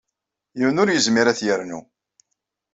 Yiwen 0.57 0.81
ur 0.81 0.89
yezmir 0.91 1.27
ad 1.27 1.37
t-yernu. 1.39 1.79